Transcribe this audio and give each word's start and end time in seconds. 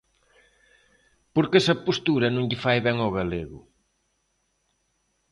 Porque 1.35 1.59
esa 1.61 1.75
postura 1.87 2.27
non 2.35 2.47
lle 2.49 2.61
fai 2.65 2.77
ben 2.87 2.97
ao 2.99 3.15
galego. 3.17 3.59